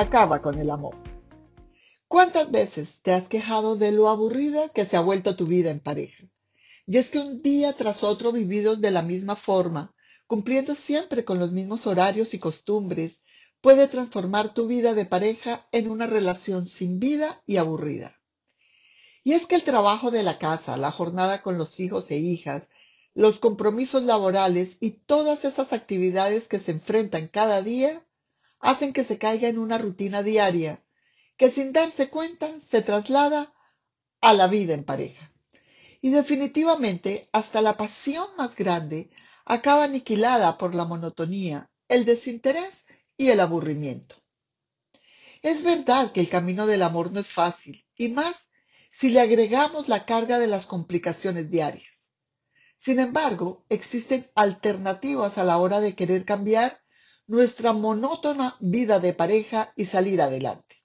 acaba 0.00 0.40
con 0.40 0.58
el 0.58 0.70
amor. 0.70 0.96
¿Cuántas 2.08 2.50
veces 2.50 3.02
te 3.02 3.12
has 3.12 3.28
quejado 3.28 3.76
de 3.76 3.92
lo 3.92 4.08
aburrida 4.08 4.70
que 4.70 4.86
se 4.86 4.96
ha 4.96 5.00
vuelto 5.00 5.36
tu 5.36 5.46
vida 5.46 5.70
en 5.70 5.80
pareja? 5.80 6.24
Y 6.86 6.96
es 6.96 7.10
que 7.10 7.18
un 7.18 7.42
día 7.42 7.74
tras 7.74 8.02
otro 8.02 8.32
vividos 8.32 8.80
de 8.80 8.90
la 8.90 9.02
misma 9.02 9.36
forma, 9.36 9.94
cumpliendo 10.26 10.74
siempre 10.74 11.24
con 11.24 11.38
los 11.38 11.52
mismos 11.52 11.86
horarios 11.86 12.32
y 12.32 12.38
costumbres, 12.38 13.20
puede 13.60 13.88
transformar 13.88 14.54
tu 14.54 14.66
vida 14.66 14.94
de 14.94 15.04
pareja 15.04 15.68
en 15.70 15.90
una 15.90 16.06
relación 16.06 16.66
sin 16.66 16.98
vida 16.98 17.42
y 17.46 17.58
aburrida. 17.58 18.16
Y 19.22 19.34
es 19.34 19.46
que 19.46 19.54
el 19.54 19.64
trabajo 19.64 20.10
de 20.10 20.22
la 20.22 20.38
casa, 20.38 20.78
la 20.78 20.92
jornada 20.92 21.42
con 21.42 21.58
los 21.58 21.78
hijos 21.78 22.10
e 22.10 22.16
hijas, 22.16 22.62
los 23.12 23.38
compromisos 23.38 24.02
laborales 24.02 24.78
y 24.80 24.92
todas 24.92 25.44
esas 25.44 25.74
actividades 25.74 26.48
que 26.48 26.58
se 26.58 26.70
enfrentan 26.70 27.28
cada 27.28 27.60
día 27.60 28.02
hacen 28.60 28.92
que 28.92 29.04
se 29.04 29.18
caiga 29.18 29.48
en 29.48 29.58
una 29.58 29.78
rutina 29.78 30.22
diaria 30.22 30.82
que 31.36 31.50
sin 31.50 31.72
darse 31.72 32.10
cuenta 32.10 32.54
se 32.70 32.82
traslada 32.82 33.54
a 34.20 34.34
la 34.34 34.46
vida 34.46 34.74
en 34.74 34.84
pareja. 34.84 35.32
Y 36.02 36.10
definitivamente 36.10 37.28
hasta 37.32 37.62
la 37.62 37.76
pasión 37.76 38.28
más 38.36 38.54
grande 38.54 39.10
acaba 39.44 39.84
aniquilada 39.84 40.58
por 40.58 40.74
la 40.74 40.84
monotonía, 40.84 41.70
el 41.88 42.04
desinterés 42.04 42.84
y 43.16 43.30
el 43.30 43.40
aburrimiento. 43.40 44.16
Es 45.42 45.62
verdad 45.62 46.12
que 46.12 46.20
el 46.20 46.28
camino 46.28 46.66
del 46.66 46.82
amor 46.82 47.12
no 47.12 47.20
es 47.20 47.26
fácil, 47.26 47.86
y 47.96 48.08
más 48.08 48.50
si 48.92 49.08
le 49.08 49.20
agregamos 49.20 49.88
la 49.88 50.04
carga 50.04 50.38
de 50.38 50.46
las 50.46 50.66
complicaciones 50.66 51.50
diarias. 51.50 51.90
Sin 52.78 52.98
embargo, 52.98 53.64
existen 53.68 54.30
alternativas 54.34 55.38
a 55.38 55.44
la 55.44 55.58
hora 55.58 55.80
de 55.80 55.94
querer 55.94 56.24
cambiar 56.24 56.80
nuestra 57.30 57.72
monótona 57.72 58.56
vida 58.58 58.98
de 58.98 59.14
pareja 59.14 59.72
y 59.76 59.86
salir 59.86 60.20
adelante. 60.20 60.82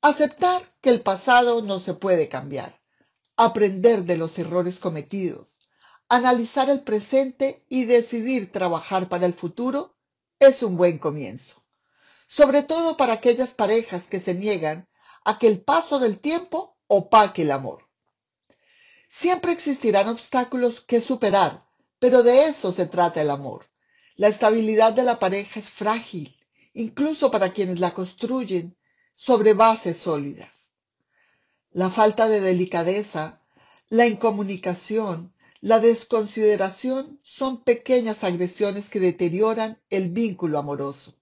Aceptar 0.00 0.74
que 0.80 0.88
el 0.88 1.02
pasado 1.02 1.60
no 1.60 1.78
se 1.78 1.92
puede 1.92 2.30
cambiar, 2.30 2.80
aprender 3.36 4.04
de 4.04 4.16
los 4.16 4.38
errores 4.38 4.78
cometidos, 4.78 5.68
analizar 6.08 6.70
el 6.70 6.80
presente 6.80 7.66
y 7.68 7.84
decidir 7.84 8.50
trabajar 8.50 9.10
para 9.10 9.26
el 9.26 9.34
futuro 9.34 9.94
es 10.38 10.62
un 10.62 10.78
buen 10.78 10.96
comienzo, 10.96 11.62
sobre 12.28 12.62
todo 12.62 12.96
para 12.96 13.12
aquellas 13.12 13.50
parejas 13.50 14.06
que 14.06 14.20
se 14.20 14.34
niegan 14.34 14.88
a 15.22 15.38
que 15.38 15.48
el 15.48 15.60
paso 15.60 15.98
del 15.98 16.18
tiempo 16.18 16.78
opaque 16.86 17.42
el 17.42 17.50
amor. 17.50 17.86
Siempre 19.10 19.52
existirán 19.52 20.08
obstáculos 20.08 20.80
que 20.80 21.02
superar, 21.02 21.66
pero 21.98 22.22
de 22.22 22.46
eso 22.46 22.72
se 22.72 22.86
trata 22.86 23.20
el 23.20 23.28
amor. 23.28 23.66
La 24.16 24.28
estabilidad 24.28 24.94
de 24.94 25.02
la 25.02 25.18
pareja 25.18 25.60
es 25.60 25.68
frágil, 25.68 26.36
incluso 26.72 27.30
para 27.30 27.52
quienes 27.52 27.80
la 27.80 27.92
construyen 27.92 28.74
sobre 29.14 29.52
bases 29.52 29.98
sólidas. 29.98 30.50
La 31.70 31.90
falta 31.90 32.26
de 32.26 32.40
delicadeza, 32.40 33.42
la 33.90 34.06
incomunicación, 34.06 35.34
la 35.60 35.80
desconsideración 35.80 37.20
son 37.22 37.62
pequeñas 37.62 38.24
agresiones 38.24 38.88
que 38.88 39.00
deterioran 39.00 39.82
el 39.90 40.08
vínculo 40.08 40.58
amoroso. 40.58 41.14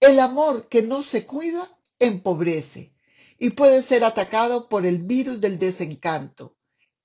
El 0.00 0.18
amor 0.18 0.68
que 0.68 0.80
no 0.80 1.02
se 1.02 1.26
cuida 1.26 1.78
empobrece 1.98 2.94
y 3.38 3.50
puede 3.50 3.82
ser 3.82 4.02
atacado 4.04 4.70
por 4.70 4.86
el 4.86 4.98
virus 4.98 5.42
del 5.42 5.58
desencanto, 5.58 6.56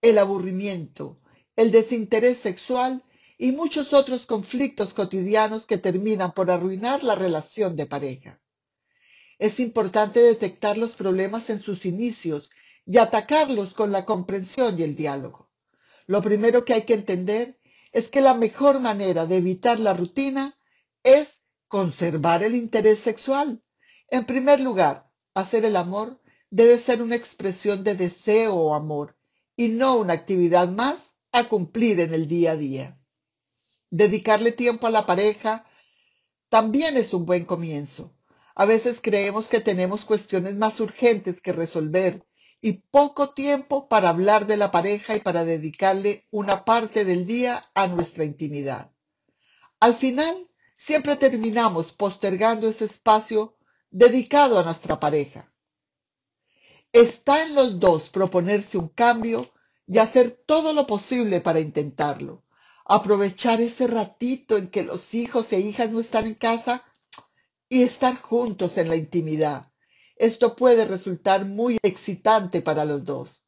el 0.00 0.18
aburrimiento, 0.18 1.18
el 1.56 1.72
desinterés 1.72 2.38
sexual 2.38 3.02
y 3.38 3.52
muchos 3.52 3.92
otros 3.92 4.26
conflictos 4.26 4.94
cotidianos 4.94 5.66
que 5.66 5.78
terminan 5.78 6.32
por 6.32 6.50
arruinar 6.50 7.04
la 7.04 7.14
relación 7.14 7.76
de 7.76 7.86
pareja. 7.86 8.40
Es 9.38 9.60
importante 9.60 10.20
detectar 10.20 10.78
los 10.78 10.94
problemas 10.94 11.50
en 11.50 11.60
sus 11.60 11.84
inicios 11.84 12.50
y 12.86 12.98
atacarlos 12.98 13.74
con 13.74 13.92
la 13.92 14.04
comprensión 14.04 14.78
y 14.78 14.82
el 14.82 14.96
diálogo. 14.96 15.50
Lo 16.06 16.22
primero 16.22 16.64
que 16.64 16.72
hay 16.72 16.82
que 16.82 16.94
entender 16.94 17.58
es 17.92 18.08
que 18.08 18.20
la 18.20 18.34
mejor 18.34 18.80
manera 18.80 19.26
de 19.26 19.36
evitar 19.36 19.78
la 19.78 19.92
rutina 19.92 20.58
es 21.02 21.28
conservar 21.68 22.42
el 22.42 22.54
interés 22.54 23.00
sexual. 23.00 23.62
En 24.08 24.24
primer 24.24 24.60
lugar, 24.60 25.10
hacer 25.34 25.64
el 25.64 25.76
amor 25.76 26.20
debe 26.50 26.78
ser 26.78 27.02
una 27.02 27.16
expresión 27.16 27.84
de 27.84 27.96
deseo 27.96 28.54
o 28.54 28.74
amor 28.74 29.16
y 29.56 29.68
no 29.68 29.96
una 29.96 30.14
actividad 30.14 30.68
más 30.68 31.12
a 31.32 31.48
cumplir 31.48 32.00
en 32.00 32.14
el 32.14 32.28
día 32.28 32.52
a 32.52 32.56
día. 32.56 32.98
Dedicarle 33.90 34.52
tiempo 34.52 34.86
a 34.86 34.90
la 34.90 35.06
pareja 35.06 35.64
también 36.48 36.96
es 36.96 37.14
un 37.14 37.26
buen 37.26 37.44
comienzo. 37.44 38.14
A 38.54 38.64
veces 38.64 39.00
creemos 39.02 39.48
que 39.48 39.60
tenemos 39.60 40.04
cuestiones 40.04 40.56
más 40.56 40.80
urgentes 40.80 41.40
que 41.40 41.52
resolver 41.52 42.26
y 42.60 42.72
poco 42.90 43.30
tiempo 43.30 43.88
para 43.88 44.08
hablar 44.08 44.46
de 44.46 44.56
la 44.56 44.70
pareja 44.70 45.14
y 45.14 45.20
para 45.20 45.44
dedicarle 45.44 46.26
una 46.30 46.64
parte 46.64 47.04
del 47.04 47.26
día 47.26 47.62
a 47.74 47.86
nuestra 47.86 48.24
intimidad. 48.24 48.90
Al 49.78 49.94
final, 49.94 50.48
siempre 50.78 51.16
terminamos 51.16 51.92
postergando 51.92 52.68
ese 52.68 52.86
espacio 52.86 53.56
dedicado 53.90 54.58
a 54.58 54.64
nuestra 54.64 54.98
pareja. 54.98 55.52
Está 56.92 57.44
en 57.44 57.54
los 57.54 57.78
dos 57.78 58.08
proponerse 58.08 58.78
un 58.78 58.88
cambio 58.88 59.52
y 59.86 59.98
hacer 59.98 60.42
todo 60.46 60.72
lo 60.72 60.86
posible 60.86 61.40
para 61.40 61.60
intentarlo. 61.60 62.45
Aprovechar 62.88 63.60
ese 63.60 63.88
ratito 63.88 64.56
en 64.56 64.68
que 64.68 64.84
los 64.84 65.12
hijos 65.12 65.52
e 65.52 65.58
hijas 65.58 65.90
no 65.90 65.98
están 65.98 66.26
en 66.26 66.34
casa 66.34 66.84
y 67.68 67.82
estar 67.82 68.16
juntos 68.16 68.78
en 68.78 68.88
la 68.88 68.94
intimidad. 68.94 69.72
Esto 70.14 70.54
puede 70.54 70.84
resultar 70.84 71.44
muy 71.44 71.78
excitante 71.82 72.62
para 72.62 72.84
los 72.84 73.04
dos, 73.04 73.42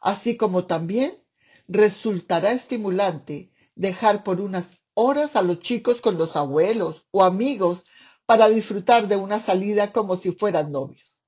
así 0.00 0.36
como 0.36 0.66
también 0.66 1.22
resultará 1.68 2.50
estimulante 2.50 3.52
dejar 3.76 4.24
por 4.24 4.40
unas 4.40 4.66
horas 4.94 5.36
a 5.36 5.42
los 5.42 5.60
chicos 5.60 6.00
con 6.00 6.18
los 6.18 6.34
abuelos 6.34 7.06
o 7.12 7.22
amigos 7.22 7.84
para 8.26 8.48
disfrutar 8.48 9.06
de 9.06 9.14
una 9.14 9.38
salida 9.38 9.92
como 9.92 10.16
si 10.16 10.32
fueran 10.32 10.72
novios. 10.72 11.22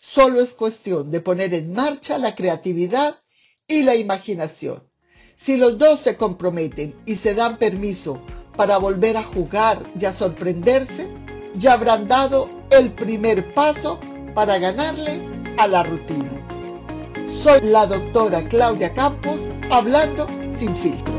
Solo 0.00 0.40
es 0.40 0.52
cuestión 0.52 1.12
de 1.12 1.20
poner 1.20 1.54
en 1.54 1.72
marcha 1.72 2.18
la 2.18 2.34
creatividad 2.34 3.22
y 3.68 3.84
la 3.84 3.94
imaginación. 3.94 4.82
Si 5.36 5.56
los 5.56 5.78
dos 5.78 6.00
se 6.00 6.16
comprometen 6.16 6.94
y 7.06 7.16
se 7.16 7.34
dan 7.34 7.56
permiso 7.58 8.20
para 8.56 8.78
volver 8.78 9.16
a 9.16 9.24
jugar 9.24 9.82
y 9.98 10.04
a 10.04 10.12
sorprenderse, 10.12 11.08
ya 11.56 11.74
habrán 11.74 12.08
dado 12.08 12.48
el 12.70 12.92
primer 12.92 13.46
paso 13.54 13.98
para 14.34 14.58
ganarle 14.58 15.20
a 15.58 15.66
la 15.66 15.82
rutina. 15.82 16.30
Soy 17.42 17.60
la 17.62 17.86
doctora 17.86 18.42
Claudia 18.42 18.92
Campos, 18.94 19.38
hablando 19.70 20.26
sin 20.58 20.74
filtro. 20.76 21.13